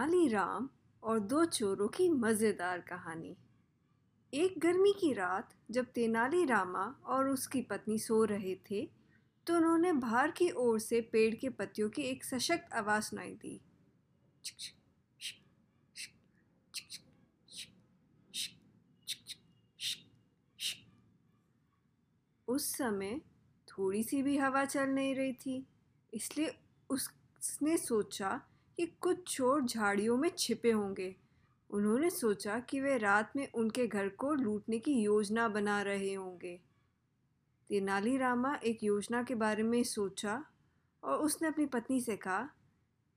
[0.00, 0.68] राम
[1.02, 3.36] और दो चोरों की मज़ेदार कहानी।
[4.32, 8.88] एक गर्मी की रात, जब तेनाली रामा और उसकी पत्नी सो रहे थे
[9.46, 13.60] तो उन्होंने बाहर की ओर से पेड़ के पत्तियों की एक सशक्त आवाज़ सुनाई दी।
[22.48, 23.20] उस समय
[23.68, 25.66] थोड़ी सी भी हवा चल नहीं रही थी,
[26.12, 26.54] इसलिए
[26.90, 28.40] उसने सोचा
[28.78, 31.14] कि कुछ चोर झाड़ियों में छिपे होंगे।
[31.70, 36.54] उन्होंने सोचा कि वे रात में उनके घर को लूटने की योजना बना रहे होंगे।
[37.70, 40.42] तेनालीरामा एक योजना के बारे में सोचा
[41.02, 42.40] और उसने अपनी पत्नी से कहा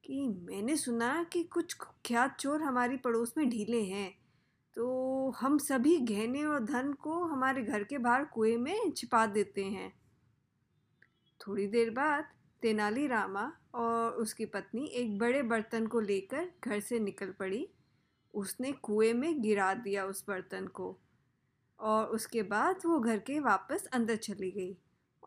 [0.04, 4.12] कि मैंने सुना कि कुछ कुख्यात चोर हमारी पड़ोस में ढीले हैं
[4.76, 9.66] तो हम सभी गहने और धन को हमारे घर के बाहर कुएँ में छिपा देते
[9.66, 9.92] हैं।
[11.40, 12.26] थोड़ी देर बाद
[12.62, 17.68] तेनालीरामा और उसकी पत्नी एक बड़े बर्तन को लेकर घर से निकल पड़ी।
[18.34, 20.96] उसने कुएँ में गिरा दिया उस बर्तन को
[21.80, 24.78] और उसके बाद वो घर के वापस अंदर चली गई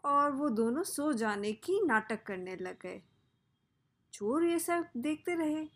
[0.04, 3.02] और वो दोनों सो जाने की नाटक करने लग गए।
[4.12, 5.66] चोर ये सब देखते रहे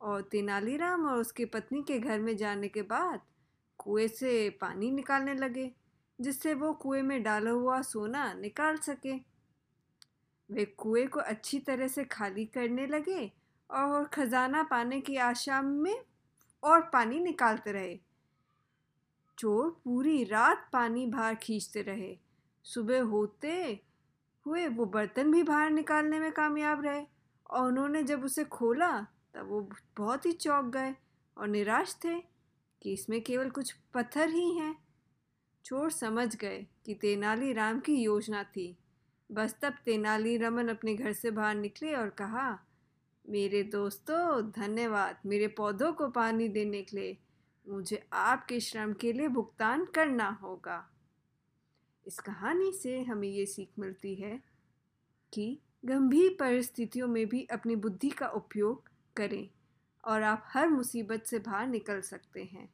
[0.00, 3.20] और तेनालीराम और उसकी पत्नी के घर में जाने के बाद
[3.78, 5.70] कुएँ से पानी निकालने लगे,
[6.18, 9.35] जिससे वो कुएँ में डाला हुआ सोना निकाल सके।
[10.50, 13.32] वे कुएँ को अच्छी तरह से खाली करने लगे
[13.70, 16.04] और खजाना पाने की आशा में
[16.62, 18.00] और पानी निकालते रहे।
[19.38, 22.18] चोर पूरी रात पानी बाहर खींचते रहे।
[22.62, 23.82] सुबह होते
[24.46, 27.04] हुए वो बर्तन भी बाहर निकालने में कामयाब रहे
[27.50, 29.00] और उन्होंने जब उसे खोला,
[29.34, 30.94] तब वो बहुत ही चौंक गए
[31.38, 32.20] और निराश थे
[32.82, 34.86] कि इसमें केवल कुछ पत्थर ही हैं।
[35.64, 38.78] चोर समझ गए कि तेनालीराम की योजना थी।
[39.32, 42.60] बस तब तेनाली रमन अपने घर से बाहर निकले और कहा,
[43.28, 47.18] मेरे दोस्तों, धन्यवाद। मेरे पौधों को पानी देने के लिए।
[47.68, 50.90] मुझे आपके श्रम के लिए भुगतान करना होगा।
[52.06, 54.42] इस कहानी से हमें ये सीख मिलती है
[55.32, 59.50] कि गंभीर परिस्थितियों में भी अपनी बुद्धि का उपयोग करें
[60.04, 62.68] और आप हर मुसीबत से बाहर निकल सकते हैं।